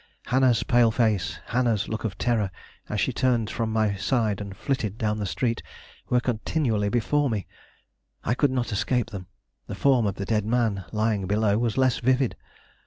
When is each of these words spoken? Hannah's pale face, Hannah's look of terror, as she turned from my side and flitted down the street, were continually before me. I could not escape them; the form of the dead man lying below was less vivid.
Hannah's 0.25 0.63
pale 0.63 0.89
face, 0.89 1.37
Hannah's 1.45 1.87
look 1.87 2.03
of 2.03 2.17
terror, 2.17 2.49
as 2.89 2.99
she 2.99 3.13
turned 3.13 3.51
from 3.51 3.71
my 3.71 3.93
side 3.97 4.41
and 4.41 4.57
flitted 4.57 4.97
down 4.97 5.19
the 5.19 5.27
street, 5.27 5.61
were 6.09 6.19
continually 6.19 6.89
before 6.89 7.29
me. 7.29 7.45
I 8.23 8.33
could 8.33 8.49
not 8.49 8.71
escape 8.71 9.11
them; 9.11 9.27
the 9.67 9.75
form 9.75 10.07
of 10.07 10.15
the 10.15 10.25
dead 10.25 10.43
man 10.43 10.85
lying 10.91 11.27
below 11.27 11.59
was 11.59 11.77
less 11.77 11.99
vivid. 11.99 12.35